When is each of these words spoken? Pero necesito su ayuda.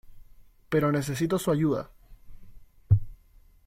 Pero 0.69 0.91
necesito 0.91 1.37
su 1.37 1.51
ayuda. 1.51 1.91